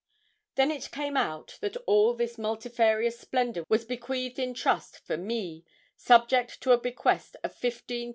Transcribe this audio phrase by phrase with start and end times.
[0.55, 5.63] Then it came out that all this multifarious splendour was bequeathed in trust for me,
[5.95, 8.09] subject to a bequest of 15,000_l_.